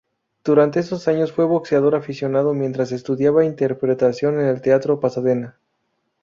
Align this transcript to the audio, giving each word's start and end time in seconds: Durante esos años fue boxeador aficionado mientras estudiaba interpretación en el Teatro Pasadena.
Durante 0.43 0.79
esos 0.79 1.07
años 1.07 1.31
fue 1.31 1.45
boxeador 1.45 1.93
aficionado 1.93 2.55
mientras 2.55 2.91
estudiaba 2.91 3.45
interpretación 3.45 4.39
en 4.39 4.47
el 4.47 4.59
Teatro 4.59 4.99
Pasadena. 4.99 5.59